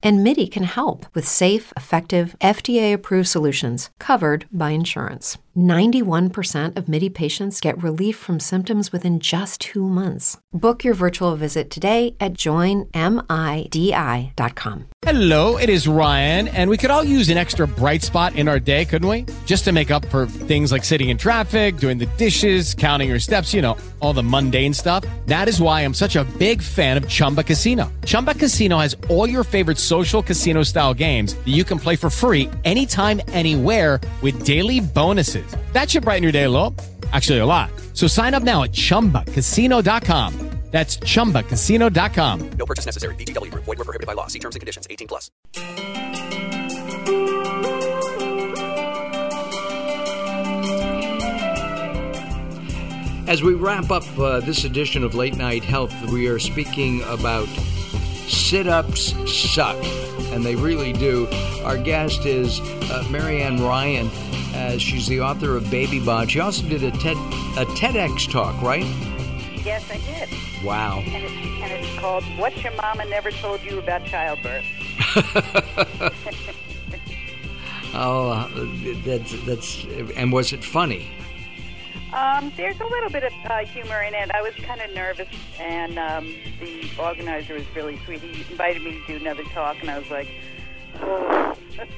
And 0.00 0.22
MIDI 0.22 0.46
can 0.46 0.62
help 0.62 1.06
with 1.12 1.26
safe, 1.26 1.72
effective, 1.76 2.36
FDA 2.40 2.92
approved 2.92 3.28
solutions 3.28 3.90
covered 3.98 4.46
by 4.52 4.70
insurance. 4.70 5.38
91% 5.58 6.76
of 6.76 6.88
MIDI 6.88 7.10
patients 7.10 7.60
get 7.60 7.82
relief 7.82 8.16
from 8.16 8.38
symptoms 8.38 8.92
within 8.92 9.18
just 9.18 9.60
two 9.60 9.88
months. 9.88 10.38
Book 10.52 10.84
your 10.84 10.94
virtual 10.94 11.34
visit 11.34 11.68
today 11.68 12.14
at 12.20 12.34
joinmidi.com. 12.34 12.88
Hello, 15.02 15.56
it 15.56 15.68
is 15.68 15.88
Ryan, 15.88 16.48
and 16.48 16.70
we 16.70 16.76
could 16.76 16.90
all 16.90 17.02
use 17.02 17.28
an 17.28 17.38
extra 17.38 17.66
bright 17.66 18.02
spot 18.02 18.36
in 18.36 18.46
our 18.46 18.60
day, 18.60 18.84
couldn't 18.84 19.08
we? 19.08 19.26
Just 19.46 19.64
to 19.64 19.72
make 19.72 19.90
up 19.90 20.04
for 20.06 20.26
things 20.26 20.70
like 20.70 20.84
sitting 20.84 21.08
in 21.08 21.18
traffic, 21.18 21.78
doing 21.78 21.98
the 21.98 22.06
dishes, 22.18 22.74
counting 22.74 23.08
your 23.08 23.18
steps, 23.18 23.52
you 23.52 23.60
know, 23.60 23.76
all 23.98 24.12
the 24.12 24.22
mundane 24.22 24.74
stuff. 24.74 25.04
That 25.26 25.48
is 25.48 25.60
why 25.60 25.80
I'm 25.80 25.94
such 25.94 26.14
a 26.14 26.22
big 26.38 26.62
fan 26.62 26.96
of 26.96 27.08
Chumba 27.08 27.42
Casino. 27.42 27.90
Chumba 28.04 28.34
Casino 28.34 28.78
has 28.78 28.94
all 29.08 29.28
your 29.28 29.42
favorite 29.42 29.78
social 29.88 30.22
casino 30.22 30.62
style 30.62 30.92
games 30.92 31.34
that 31.34 31.54
you 31.58 31.64
can 31.64 31.78
play 31.78 31.96
for 31.96 32.10
free 32.10 32.50
anytime, 32.64 33.20
anywhere 33.28 34.00
with 34.20 34.44
daily 34.44 34.80
bonuses. 34.80 35.56
That 35.72 35.88
should 35.88 36.02
brighten 36.02 36.22
your 36.22 36.32
day 36.32 36.44
a 36.44 36.50
little. 36.50 36.74
Actually, 37.12 37.38
a 37.38 37.46
lot. 37.46 37.70
So 37.94 38.06
sign 38.06 38.34
up 38.34 38.42
now 38.42 38.64
at 38.64 38.72
chumbacasino.com. 38.72 40.48
That's 40.70 40.98
chumbacasino.com. 40.98 42.50
No 42.58 42.66
purchase 42.66 42.84
necessary. 42.84 43.14
VGW 43.14 43.50
Group. 43.50 43.64
Void 43.64 43.78
were 43.78 43.84
prohibited 43.84 44.06
by 44.06 44.12
law. 44.12 44.26
See 44.26 44.38
terms 44.38 44.54
and 44.54 44.60
conditions. 44.60 44.86
18 44.90 45.08
plus. 45.08 45.30
As 53.26 53.42
we 53.42 53.54
wrap 53.54 53.90
up 53.90 54.04
uh, 54.18 54.40
this 54.40 54.64
edition 54.64 55.04
of 55.04 55.14
Late 55.14 55.36
Night 55.36 55.64
Health, 55.64 55.94
we 56.10 56.28
are 56.28 56.38
speaking 56.38 57.02
about 57.04 57.48
sit 58.48 58.66
ups 58.66 59.12
suck, 59.30 59.76
and 60.32 60.42
they 60.42 60.56
really 60.56 60.94
do. 60.94 61.28
Our 61.64 61.76
guest 61.76 62.24
is 62.24 62.60
uh, 62.90 63.06
Marianne 63.10 63.62
Ryan. 63.62 64.08
Uh, 64.54 64.78
she's 64.78 65.06
the 65.06 65.20
author 65.20 65.54
of 65.54 65.70
Baby 65.70 66.00
Bod. 66.00 66.30
She 66.30 66.40
also 66.40 66.66
did 66.66 66.82
a 66.82 66.90
TED 66.92 67.18
a 67.58 67.66
TEDx 67.76 68.30
talk, 68.30 68.60
right? 68.62 68.86
Yes, 69.64 69.90
I 69.90 69.98
did. 69.98 70.30
Wow. 70.64 71.00
And 71.00 71.24
it's, 71.24 71.34
and 71.34 71.72
it's 71.72 71.98
called 71.98 72.24
What 72.38 72.56
Your 72.62 72.72
Mama 72.72 73.04
Never 73.04 73.30
Told 73.32 73.62
You 73.62 73.80
About 73.80 74.06
Childbirth. 74.06 74.64
Oh, 77.94 78.28
uh, 78.28 78.48
that's 79.02 79.32
that's. 79.44 79.86
And 80.14 80.30
was 80.30 80.52
it 80.52 80.62
funny? 80.62 81.08
Um, 82.12 82.52
there's 82.56 82.78
a 82.80 82.84
little 82.86 83.10
bit 83.10 83.24
of 83.24 83.32
uh, 83.50 83.58
humor 83.66 84.00
in 84.02 84.14
it. 84.14 84.30
I 84.32 84.40
was 84.42 84.54
kind 84.54 84.80
of 84.80 84.92
nervous, 84.94 85.28
and 85.58 85.98
um, 85.98 86.34
the 86.60 86.88
organizer 86.98 87.54
was 87.54 87.64
really 87.74 87.98
sweet. 88.04 88.20
He 88.20 88.50
invited 88.50 88.82
me 88.82 88.92
to 89.00 89.06
do 89.06 89.16
another 89.16 89.44
talk, 89.52 89.76
and 89.80 89.90
I 89.90 89.98
was 89.98 90.10
like, 90.10 90.28
oh. 91.00 91.56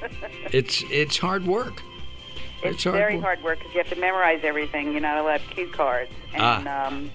It's 0.51 0.83
it's 0.91 1.17
hard 1.17 1.45
work. 1.47 1.81
it's 2.63 2.83
hard 2.83 2.95
very 2.95 3.15
work. 3.15 3.23
hard 3.23 3.43
work 3.43 3.59
because 3.59 3.73
you 3.73 3.79
have 3.79 3.89
to 3.89 3.95
memorize 3.99 4.41
everything. 4.43 4.91
You're 4.91 5.01
not 5.01 5.17
allowed 5.17 5.41
cue 5.51 5.69
cards. 5.71 6.11
And, 6.33 6.41
Ah. 6.67 6.87
um, 6.87 7.09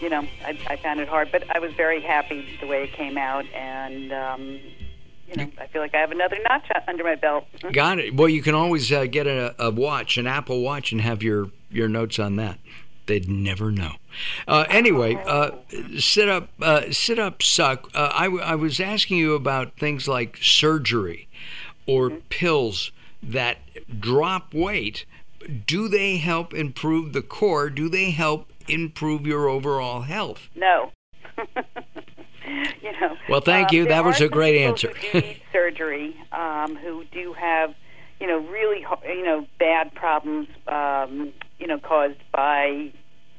you 0.00 0.10
know, 0.10 0.26
I, 0.44 0.58
I 0.66 0.76
found 0.76 1.00
it 1.00 1.08
hard, 1.08 1.30
but 1.32 1.44
I 1.54 1.60
was 1.60 1.72
very 1.74 2.00
happy 2.02 2.46
the 2.60 2.66
way 2.66 2.82
it 2.84 2.92
came 2.92 3.16
out, 3.16 3.46
and, 3.54 4.12
um, 4.12 4.60
you 5.28 5.36
know, 5.36 5.50
I 5.58 5.66
feel 5.68 5.80
like 5.80 5.94
I 5.94 5.98
have 5.98 6.10
another 6.10 6.36
notch 6.48 6.66
under 6.86 7.04
my 7.04 7.14
belt. 7.14 7.46
Got 7.72 8.00
it. 8.00 8.14
Well, 8.14 8.28
you 8.28 8.42
can 8.42 8.54
always 8.54 8.92
uh, 8.92 9.06
get 9.06 9.26
a, 9.26 9.54
a 9.58 9.70
watch, 9.70 10.18
an 10.18 10.26
Apple 10.26 10.60
Watch, 10.60 10.92
and 10.92 11.00
have 11.00 11.22
your 11.22 11.48
your 11.74 11.88
notes 11.88 12.18
on 12.18 12.36
that. 12.36 12.58
They'd 13.06 13.28
never 13.28 13.70
know. 13.70 13.96
Uh, 14.48 14.64
anyway, 14.70 15.16
uh, 15.26 15.50
sit 15.98 16.28
up, 16.28 16.48
uh, 16.62 16.90
sit 16.90 17.18
up, 17.18 17.42
suck. 17.42 17.90
Uh, 17.94 18.10
I, 18.12 18.24
w- 18.24 18.42
I 18.42 18.54
was 18.54 18.80
asking 18.80 19.18
you 19.18 19.34
about 19.34 19.76
things 19.76 20.08
like 20.08 20.38
surgery 20.40 21.28
or 21.86 22.10
pills 22.30 22.92
that 23.22 23.58
drop 24.00 24.54
weight. 24.54 25.04
Do 25.66 25.88
they 25.88 26.16
help 26.16 26.54
improve 26.54 27.12
the 27.12 27.20
core? 27.20 27.68
Do 27.68 27.90
they 27.90 28.10
help 28.10 28.50
improve 28.68 29.26
your 29.26 29.48
overall 29.48 30.02
health? 30.02 30.48
No. 30.54 30.92
you 32.46 32.92
know. 33.00 33.16
Well, 33.28 33.40
thank 33.40 33.68
um, 33.68 33.74
you. 33.74 33.84
there 33.84 33.94
That 33.94 34.04
was 34.04 34.20
a 34.20 34.28
great 34.28 34.62
answer. 34.62 34.92
Who 35.12 35.20
need 35.20 35.42
surgery, 35.52 36.16
um, 36.32 36.76
who 36.76 37.04
do 37.12 37.34
have, 37.34 37.74
you 38.20 38.26
know, 38.26 38.38
really, 38.38 38.86
you 39.06 39.24
know, 39.24 39.46
bad 39.58 39.94
problems, 39.94 40.48
um, 40.68 41.32
you 41.58 41.66
know, 41.66 41.78
caused 41.78 42.18
by 42.32 42.92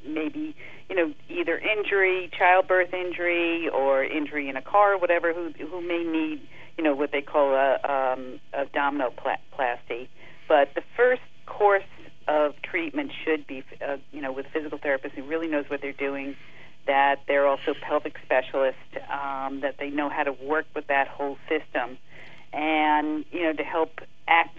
maybe, 0.05 0.55
you 0.89 0.95
know, 0.95 1.13
either 1.29 1.57
injury, 1.57 2.29
childbirth 2.37 2.93
injury, 2.93 3.69
or 3.69 4.03
injury 4.03 4.49
in 4.49 4.55
a 4.55 4.61
car, 4.61 4.93
or 4.93 4.97
whatever. 4.97 5.33
Who 5.33 5.51
who 5.65 5.81
may 5.81 6.03
need, 6.03 6.41
you 6.77 6.83
know, 6.83 6.93
what 6.93 7.11
they 7.11 7.21
call 7.21 7.53
a 7.53 7.73
um, 7.83 8.39
abdominoplasty. 8.53 10.07
But 10.47 10.73
the 10.75 10.83
first 10.95 11.21
course 11.45 11.83
of 12.27 12.53
treatment 12.61 13.11
should 13.23 13.47
be, 13.47 13.63
uh, 13.85 13.97
you 14.11 14.21
know, 14.21 14.31
with 14.31 14.47
a 14.47 14.49
physical 14.49 14.77
therapist 14.77 15.15
who 15.15 15.23
really 15.23 15.47
knows 15.47 15.65
what 15.69 15.81
they're 15.81 15.93
doing 15.93 16.35
that 16.87 17.21
they're 17.27 17.47
also 17.47 17.73
pelvic 17.81 18.15
specialists, 18.23 18.79
um, 19.11 19.61
that 19.61 19.75
they 19.79 19.89
know 19.89 20.09
how 20.09 20.23
to 20.23 20.33
work 20.33 20.65
with 20.75 20.87
that 20.87 21.07
whole 21.07 21.37
system, 21.49 21.97
and 22.53 23.25
you 23.31 23.43
know 23.43 23.53
to 23.53 23.63
help 23.63 24.01
act 24.27 24.57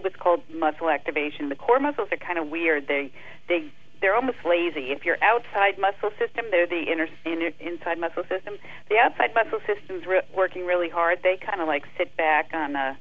do 0.00 0.04
what's 0.04 0.16
called 0.16 0.42
muscle 0.52 0.90
activation. 0.90 1.48
The 1.48 1.56
core 1.56 1.80
muscles 1.80 2.08
are 2.10 2.16
kind 2.16 2.38
of 2.38 2.48
weird. 2.48 2.88
They 2.88 3.12
they 3.48 3.70
they're 4.00 4.14
almost 4.14 4.38
lazy. 4.44 4.92
If 4.92 5.04
your 5.04 5.18
outside 5.22 5.78
muscle 5.78 6.10
system, 6.18 6.46
they're 6.50 6.66
the 6.66 6.84
inner, 6.90 7.08
inner 7.24 7.50
inside 7.60 7.98
muscle 7.98 8.24
system. 8.28 8.56
The 8.88 8.98
outside 8.98 9.34
muscle 9.34 9.60
system's 9.66 10.06
re- 10.06 10.22
working 10.34 10.64
really 10.64 10.88
hard. 10.88 11.20
They 11.22 11.36
kind 11.36 11.60
of 11.60 11.68
like 11.68 11.84
sit 11.98 12.16
back 12.16 12.50
on 12.54 12.76
a 12.76 12.98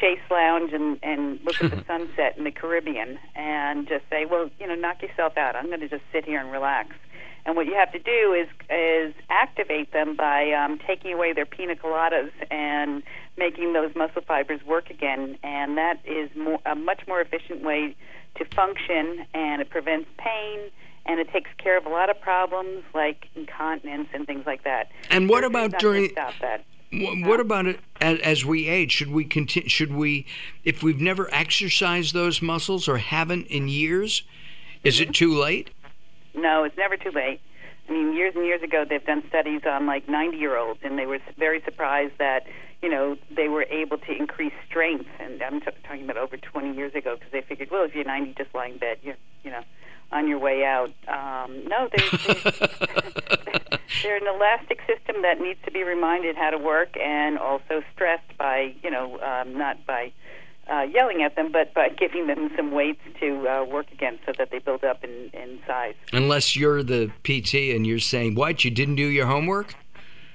chase 0.00 0.20
lounge 0.30 0.72
and 0.72 0.98
and 1.02 1.40
look 1.44 1.62
at 1.62 1.70
the 1.70 1.84
sunset 1.86 2.36
in 2.38 2.44
the 2.44 2.50
Caribbean 2.50 3.18
and 3.34 3.88
just 3.88 4.04
say, 4.10 4.24
well, 4.24 4.50
you 4.60 4.66
know, 4.66 4.74
knock 4.74 5.02
yourself 5.02 5.36
out. 5.36 5.56
I'm 5.56 5.66
going 5.66 5.80
to 5.80 5.88
just 5.88 6.04
sit 6.12 6.24
here 6.24 6.40
and 6.40 6.52
relax. 6.52 6.90
And 7.44 7.54
what 7.54 7.66
you 7.66 7.74
have 7.74 7.92
to 7.92 7.98
do 7.98 8.32
is 8.32 8.48
is 8.70 9.14
activate 9.30 9.92
them 9.92 10.16
by 10.16 10.52
um, 10.52 10.78
taking 10.86 11.12
away 11.12 11.32
their 11.32 11.46
pina 11.46 11.76
coladas 11.76 12.30
and 12.50 13.02
making 13.36 13.72
those 13.72 13.94
muscle 13.94 14.22
fibers 14.26 14.60
work 14.64 14.90
again. 14.90 15.38
And 15.42 15.76
that 15.78 16.00
is 16.04 16.30
more, 16.36 16.60
a 16.66 16.74
much 16.74 17.02
more 17.06 17.20
efficient 17.20 17.62
way 17.62 17.96
to 18.36 18.44
function, 18.54 19.26
and 19.34 19.62
it 19.62 19.70
prevents 19.70 20.08
pain, 20.18 20.60
and 21.06 21.20
it 21.20 21.30
takes 21.32 21.50
care 21.58 21.78
of 21.78 21.86
a 21.86 21.88
lot 21.88 22.10
of 22.10 22.20
problems 22.20 22.84
like 22.94 23.28
incontinence 23.34 24.08
and 24.12 24.26
things 24.26 24.44
like 24.46 24.64
that. 24.64 24.90
And 25.10 25.28
what 25.28 25.42
Surgery's 25.42 25.66
about 25.66 25.80
during- 25.80 26.10
stop 26.10 26.34
that? 26.40 26.64
What 26.92 27.40
about 27.40 27.66
it 27.66 27.80
as, 28.00 28.20
as 28.20 28.44
we 28.44 28.68
age? 28.68 28.92
Should 28.92 29.10
we 29.10 29.24
continue? 29.24 29.68
Should 29.68 29.92
we, 29.92 30.24
if 30.64 30.82
we've 30.82 31.00
never 31.00 31.28
exercised 31.34 32.14
those 32.14 32.40
muscles 32.40 32.88
or 32.88 32.98
haven't 32.98 33.48
in 33.48 33.68
years, 33.68 34.22
is 34.84 35.00
it 35.00 35.12
too 35.12 35.34
late? 35.34 35.70
No, 36.34 36.64
it's 36.64 36.76
never 36.76 36.96
too 36.96 37.10
late. 37.10 37.40
I 37.88 37.92
mean, 37.92 38.14
years 38.14 38.34
and 38.34 38.44
years 38.44 38.62
ago, 38.62 38.84
they've 38.88 39.04
done 39.04 39.22
studies 39.28 39.62
on 39.66 39.86
like 39.86 40.08
90 40.08 40.36
year 40.36 40.56
olds, 40.56 40.80
and 40.82 40.98
they 40.98 41.06
were 41.06 41.18
very 41.38 41.62
surprised 41.64 42.14
that, 42.18 42.46
you 42.82 42.88
know, 42.88 43.16
they 43.34 43.48
were 43.48 43.64
able 43.64 43.98
to 43.98 44.12
increase 44.12 44.52
strength. 44.68 45.08
And 45.20 45.42
I'm 45.42 45.60
t- 45.60 45.66
talking 45.84 46.04
about 46.04 46.16
over 46.16 46.36
20 46.36 46.74
years 46.74 46.94
ago 46.94 47.14
because 47.14 47.32
they 47.32 47.42
figured, 47.42 47.70
well, 47.70 47.84
if 47.84 47.94
you're 47.94 48.04
90, 48.04 48.34
just 48.36 48.54
lie 48.54 48.66
in 48.66 48.78
bed, 48.78 48.98
you're, 49.02 49.16
you 49.44 49.50
know, 49.50 49.62
on 50.12 50.28
your 50.28 50.38
way 50.38 50.64
out. 50.64 50.90
Um, 51.08 51.64
no, 51.68 51.88
they're, 51.94 52.34
they're, 52.34 53.60
they're 54.02 54.16
an 54.16 54.34
elastic 54.34 54.80
system 54.86 55.22
that 55.22 55.40
needs 55.40 55.58
to 55.64 55.70
be 55.70 55.82
reminded 55.82 56.36
how 56.36 56.50
to 56.50 56.58
work 56.58 56.96
and 56.96 57.38
also 57.38 57.82
stressed 57.94 58.36
by, 58.38 58.74
you 58.82 58.90
know, 58.90 59.20
um, 59.20 59.56
not 59.56 59.84
by 59.86 60.12
uh, 60.70 60.82
yelling 60.82 61.22
at 61.22 61.36
them, 61.36 61.52
but 61.52 61.72
by 61.74 61.88
giving 61.88 62.26
them 62.26 62.50
some 62.56 62.72
weights 62.72 63.00
to 63.20 63.48
uh, 63.48 63.64
work 63.64 63.86
against 63.92 64.24
so 64.26 64.32
that 64.38 64.50
they 64.50 64.58
build 64.58 64.84
up 64.84 65.04
in, 65.04 65.30
in 65.32 65.58
size. 65.66 65.94
Unless 66.12 66.56
you're 66.56 66.82
the 66.82 67.10
PT 67.24 67.74
and 67.74 67.86
you're 67.86 67.98
saying, 67.98 68.34
"What? 68.34 68.64
You 68.64 68.70
didn't 68.70 68.96
do 68.96 69.06
your 69.06 69.26
homework?" 69.26 69.74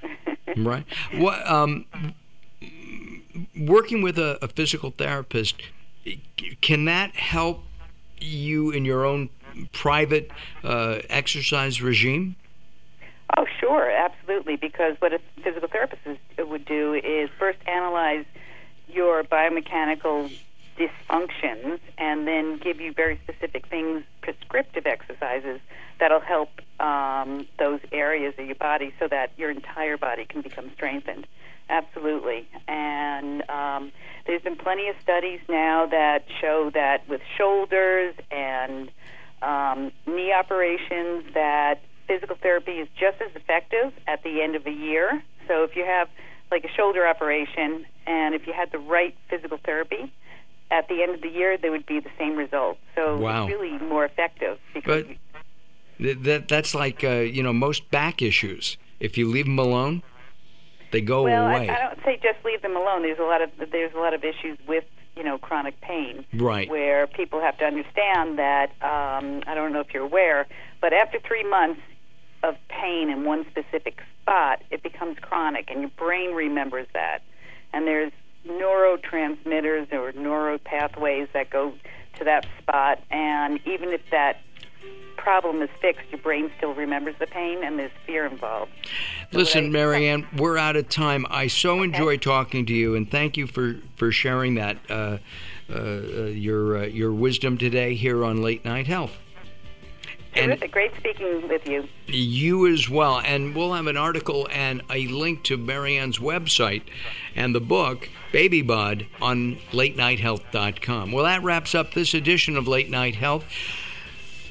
right? 0.56 0.84
What? 1.14 1.46
Um, 1.46 1.86
working 3.58 4.02
with 4.02 4.18
a, 4.18 4.38
a 4.42 4.48
physical 4.48 4.90
therapist 4.90 5.62
can 6.60 6.84
that 6.86 7.14
help 7.14 7.62
you 8.18 8.70
in 8.70 8.84
your 8.84 9.04
own 9.04 9.30
private 9.72 10.30
uh, 10.64 10.98
exercise 11.08 11.82
regime? 11.82 12.36
Oh, 13.36 13.46
sure, 13.60 13.90
absolutely. 13.90 14.56
Because 14.56 14.96
what 14.98 15.12
a 15.12 15.20
physical 15.42 15.68
therapist 15.68 16.02
is, 16.04 16.18
would 16.38 16.64
do 16.64 16.94
is 16.94 17.30
first 17.38 17.58
analyze 17.66 18.24
biomechanical 19.52 20.30
dysfunctions 20.78 21.78
and 21.98 22.26
then 22.26 22.56
give 22.58 22.80
you 22.80 22.92
very 22.92 23.20
specific 23.24 23.66
things, 23.66 24.02
prescriptive 24.22 24.86
exercises 24.86 25.60
that'll 26.00 26.20
help 26.20 26.48
um, 26.80 27.46
those 27.58 27.80
areas 27.92 28.34
of 28.38 28.46
your 28.46 28.54
body 28.54 28.92
so 28.98 29.06
that 29.08 29.32
your 29.36 29.50
entire 29.50 29.96
body 29.96 30.24
can 30.24 30.40
become 30.40 30.70
strengthened. 30.74 31.26
Absolutely. 31.68 32.48
And 32.66 33.48
um, 33.48 33.92
there's 34.26 34.42
been 34.42 34.56
plenty 34.56 34.88
of 34.88 34.96
studies 35.02 35.40
now 35.48 35.86
that 35.86 36.24
show 36.40 36.70
that 36.74 37.08
with 37.08 37.20
shoulders 37.36 38.14
and 38.30 38.90
um, 39.42 39.92
knee 40.06 40.32
operations 40.32 41.24
that 41.34 41.80
physical 42.06 42.36
therapy 42.36 42.72
is 42.72 42.88
just 42.98 43.20
as 43.20 43.34
effective 43.36 43.92
at 44.06 44.22
the 44.22 44.42
end 44.42 44.56
of 44.56 44.66
a 44.66 44.72
year. 44.72 45.22
So 45.46 45.64
if 45.64 45.76
you 45.76 45.84
have 45.84 46.08
like 46.52 46.64
a 46.64 46.72
shoulder 46.76 47.06
operation 47.06 47.84
and 48.06 48.34
if 48.34 48.46
you 48.46 48.52
had 48.52 48.70
the 48.70 48.78
right 48.78 49.16
physical 49.28 49.58
therapy, 49.64 50.12
at 50.70 50.88
the 50.88 51.02
end 51.02 51.14
of 51.14 51.20
the 51.20 51.28
year 51.28 51.56
they 51.58 51.70
would 51.70 51.86
be 51.86 51.98
the 52.00 52.10
same 52.18 52.36
result. 52.36 52.78
So 52.94 53.16
Wow. 53.18 53.46
it's 53.46 53.52
really 53.54 53.78
more 53.78 54.04
effective 54.04 54.58
because 54.74 55.04
But 55.04 56.04
th- 56.04 56.18
that 56.22 56.48
that's 56.48 56.74
like 56.74 57.02
uh, 57.02 57.10
you 57.36 57.42
know 57.42 57.52
most 57.52 57.90
back 57.90 58.22
issues. 58.22 58.76
If 59.00 59.18
you 59.18 59.28
leave 59.28 59.46
them 59.46 59.58
alone, 59.58 60.02
they 60.92 61.00
go 61.00 61.24
well, 61.24 61.46
I, 61.46 61.56
away. 61.56 61.68
I 61.70 61.78
don't 61.80 61.98
say 62.04 62.20
just 62.22 62.44
leave 62.44 62.62
them 62.62 62.76
alone. 62.76 63.02
There's 63.02 63.18
a 63.18 63.24
lot 63.24 63.42
of 63.42 63.50
there's 63.70 63.94
a 63.94 63.98
lot 63.98 64.14
of 64.14 64.22
issues 64.24 64.58
with 64.68 64.84
you 65.16 65.24
know 65.24 65.38
chronic 65.38 65.80
pain, 65.80 66.24
Right. 66.34 66.68
Where 66.70 67.06
people 67.06 67.40
have 67.40 67.58
to 67.58 67.64
understand 67.64 68.38
that 68.38 68.70
um, 68.82 69.42
I 69.46 69.54
don't 69.54 69.72
know 69.72 69.80
if 69.80 69.92
you're 69.92 70.04
aware, 70.04 70.46
but 70.80 70.92
after 70.92 71.18
three 71.20 71.44
months 71.44 71.80
of 72.42 72.56
pain 72.68 73.08
in 73.10 73.24
one 73.24 73.44
specific 73.50 74.00
spot, 74.32 74.62
it 74.70 74.82
becomes 74.82 75.18
chronic, 75.20 75.70
and 75.70 75.80
your 75.80 75.90
brain 75.90 76.34
remembers 76.34 76.86
that. 76.94 77.22
And 77.72 77.86
there's 77.86 78.12
neurotransmitters 78.46 79.92
or 79.92 80.12
neuro 80.12 80.58
pathways 80.58 81.28
that 81.32 81.50
go 81.50 81.74
to 82.18 82.24
that 82.24 82.46
spot, 82.58 83.00
and 83.10 83.60
even 83.66 83.90
if 83.90 84.00
that 84.10 84.40
problem 85.16 85.62
is 85.62 85.68
fixed, 85.80 86.10
your 86.10 86.20
brain 86.20 86.50
still 86.56 86.74
remembers 86.74 87.14
the 87.18 87.26
pain, 87.26 87.62
and 87.62 87.78
there's 87.78 87.92
fear 88.06 88.26
involved. 88.26 88.72
So 89.30 89.38
Listen, 89.38 89.64
what 89.64 89.68
I- 89.68 89.70
Marianne, 89.70 90.26
we're 90.36 90.58
out 90.58 90.76
of 90.76 90.88
time. 90.88 91.26
I 91.30 91.46
so 91.46 91.82
enjoy 91.82 92.16
talking 92.16 92.66
to 92.66 92.72
you, 92.72 92.94
and 92.94 93.10
thank 93.10 93.36
you 93.36 93.46
for 93.46 93.76
for 93.96 94.10
sharing 94.10 94.54
that 94.56 94.78
uh, 94.90 95.18
uh, 95.70 95.74
uh, 95.74 95.78
your 96.24 96.78
uh, 96.78 96.86
your 96.86 97.12
wisdom 97.12 97.56
today 97.56 97.94
here 97.94 98.24
on 98.24 98.42
Late 98.42 98.64
Night 98.64 98.86
Health. 98.86 99.18
And 100.34 100.46
Terrific. 100.46 100.72
Great 100.72 100.96
speaking 100.96 101.46
with 101.46 101.68
you. 101.68 101.86
you 102.06 102.66
as 102.66 102.88
well. 102.88 103.20
And 103.20 103.54
we'll 103.54 103.74
have 103.74 103.86
an 103.86 103.98
article 103.98 104.48
and 104.50 104.82
a 104.90 105.06
link 105.08 105.42
to 105.44 105.58
Marianne's 105.58 106.18
website 106.18 106.82
and 107.36 107.54
the 107.54 107.60
book, 107.60 108.08
Baby 108.32 108.62
Bod, 108.62 109.06
on 109.20 109.56
latenighthealth.com. 109.72 111.12
Well, 111.12 111.24
that 111.24 111.42
wraps 111.42 111.74
up 111.74 111.92
this 111.92 112.14
edition 112.14 112.56
of 112.56 112.66
Late 112.66 112.88
Night 112.88 113.14
Health. 113.14 113.44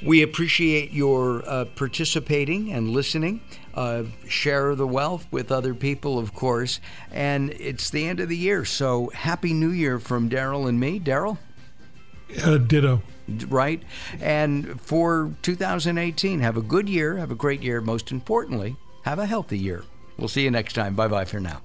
We 0.04 0.22
appreciate 0.22 0.92
your 0.92 1.44
uh, 1.48 1.66
participating 1.66 2.72
and 2.72 2.90
listening. 2.90 3.42
Uh, 3.74 4.04
share 4.28 4.76
the 4.76 4.88
wealth 4.88 5.28
with 5.32 5.52
other 5.52 5.74
people, 5.74 6.20
of 6.20 6.34
course. 6.34 6.80
And 7.12 7.52
it's 7.52 7.90
the 7.90 8.08
end 8.08 8.20
of 8.20 8.30
the 8.30 8.38
year, 8.38 8.66
so 8.66 9.10
Happy 9.14 9.54
New 9.54 9.70
Year 9.70 10.00
from 10.00 10.30
Daryl 10.30 10.68
and 10.68 10.80
me. 10.80 11.00
Daryl? 11.00 11.38
Uh, 12.44 12.58
ditto. 12.58 13.02
Right? 13.50 13.82
And 14.20 14.80
for 14.82 15.34
2018, 15.42 16.40
have 16.40 16.58
a 16.58 16.62
good 16.62 16.90
year, 16.90 17.18
have 17.18 17.32
a 17.32 17.36
great 17.36 17.62
year. 17.62 17.82
Most 17.82 18.12
importantly, 18.12 18.76
have 19.04 19.20
a 19.20 19.26
healthy 19.26 19.58
year. 19.58 19.84
We'll 20.18 20.28
see 20.28 20.44
you 20.44 20.52
next 20.52 20.74
time. 20.74 20.96
Bye 20.96 21.08
bye 21.08 21.26
for 21.26 21.40
now. 21.40 21.62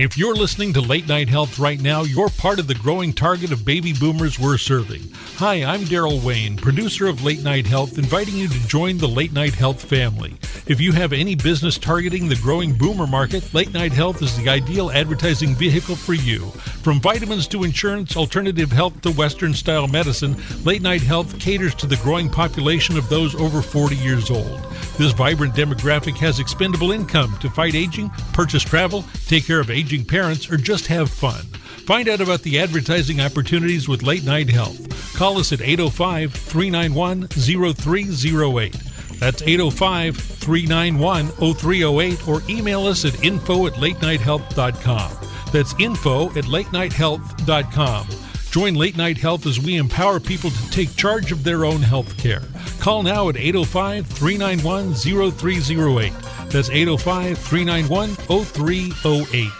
If 0.00 0.16
you're 0.16 0.34
listening 0.34 0.72
to 0.72 0.80
Late 0.80 1.06
Night 1.06 1.28
Health 1.28 1.58
right 1.58 1.78
now, 1.78 2.04
you're 2.04 2.30
part 2.30 2.58
of 2.58 2.66
the 2.66 2.74
growing 2.74 3.12
target 3.12 3.52
of 3.52 3.66
baby 3.66 3.92
boomers 3.92 4.38
we're 4.38 4.56
serving. 4.56 5.02
Hi, 5.36 5.62
I'm 5.62 5.80
Daryl 5.80 6.24
Wayne, 6.24 6.56
producer 6.56 7.06
of 7.06 7.22
Late 7.22 7.42
Night 7.42 7.66
Health, 7.66 7.98
inviting 7.98 8.34
you 8.34 8.48
to 8.48 8.66
join 8.66 8.96
the 8.96 9.06
Late 9.06 9.34
Night 9.34 9.52
Health 9.52 9.84
family. 9.84 10.38
If 10.66 10.80
you 10.80 10.92
have 10.92 11.12
any 11.12 11.34
business 11.34 11.76
targeting 11.76 12.28
the 12.28 12.36
growing 12.36 12.72
boomer 12.72 13.06
market, 13.06 13.52
Late 13.52 13.74
Night 13.74 13.92
Health 13.92 14.22
is 14.22 14.34
the 14.38 14.48
ideal 14.48 14.90
advertising 14.90 15.54
vehicle 15.54 15.96
for 15.96 16.14
you. 16.14 16.46
From 16.80 16.98
vitamins 16.98 17.46
to 17.48 17.64
insurance, 17.64 18.16
alternative 18.16 18.72
health 18.72 19.02
to 19.02 19.10
Western 19.10 19.52
style 19.52 19.86
medicine, 19.86 20.34
Late 20.64 20.80
Night 20.80 21.02
Health 21.02 21.38
caters 21.38 21.74
to 21.74 21.86
the 21.86 21.96
growing 21.96 22.30
population 22.30 22.96
of 22.96 23.10
those 23.10 23.34
over 23.34 23.60
40 23.60 23.96
years 23.96 24.30
old. 24.30 24.62
This 24.96 25.12
vibrant 25.12 25.54
demographic 25.54 26.16
has 26.18 26.38
expendable 26.40 26.92
income 26.92 27.36
to 27.40 27.50
fight 27.50 27.74
aging, 27.74 28.08
purchase 28.32 28.62
travel, 28.62 29.04
take 29.26 29.44
care 29.44 29.60
of 29.60 29.70
aging 29.70 29.89
parents, 29.98 30.50
or 30.50 30.56
just 30.56 30.86
have 30.86 31.10
fun. 31.10 31.42
Find 31.86 32.08
out 32.08 32.20
about 32.20 32.42
the 32.42 32.60
advertising 32.60 33.20
opportunities 33.20 33.88
with 33.88 34.02
Late 34.02 34.24
Night 34.24 34.48
Health. 34.48 35.14
Call 35.16 35.38
us 35.38 35.52
at 35.52 35.60
805 35.60 36.32
391 36.32 37.26
0308. 37.28 38.72
That's 39.18 39.42
805 39.42 40.16
391 40.16 41.26
0308 41.54 42.28
or 42.28 42.42
email 42.48 42.86
us 42.86 43.04
at 43.04 43.22
info 43.24 43.66
at 43.66 43.74
latenighthealth.com. 43.74 45.12
That's 45.52 45.74
info 45.78 46.28
at 46.30 46.44
latenighthealth.com. 46.44 48.06
Join 48.50 48.74
Late 48.74 48.96
Night 48.96 49.18
Health 49.18 49.46
as 49.46 49.60
we 49.60 49.76
empower 49.76 50.18
people 50.18 50.50
to 50.50 50.70
take 50.70 50.96
charge 50.96 51.32
of 51.32 51.44
their 51.44 51.64
own 51.64 51.82
health 51.82 52.16
care. 52.16 52.42
Call 52.80 53.02
now 53.02 53.28
at 53.28 53.36
805 53.36 54.06
391 54.06 54.94
0308. 54.94 56.12
That's 56.50 56.70
805 56.70 57.38
391 57.38 58.14
0308. 58.16 59.59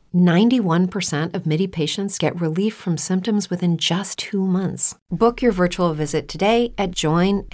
91% 0.15 1.33
of 1.35 1.45
MIDI 1.45 1.67
patients 1.67 2.17
get 2.17 2.39
relief 2.39 2.73
from 2.73 2.97
symptoms 2.97 3.49
within 3.49 3.77
just 3.77 4.17
two 4.17 4.47
months. 4.47 4.95
Book 5.09 5.41
your 5.41 5.51
virtual 5.51 5.93
visit 5.93 6.27
today 6.27 6.73
at 6.77 6.91
joinmidi.com. 6.91 7.45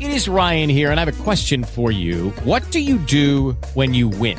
It 0.00 0.10
is 0.10 0.28
Ryan 0.28 0.68
here, 0.68 0.90
and 0.90 1.00
I 1.00 1.04
have 1.04 1.20
a 1.20 1.24
question 1.24 1.64
for 1.64 1.90
you. 1.90 2.30
What 2.44 2.70
do 2.70 2.80
you 2.80 2.98
do 2.98 3.52
when 3.74 3.94
you 3.94 4.08
win? 4.08 4.38